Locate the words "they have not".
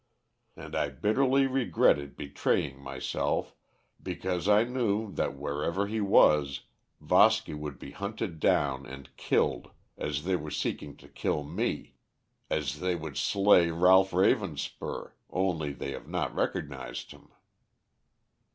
15.71-16.33